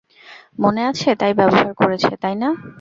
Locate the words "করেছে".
1.81-2.11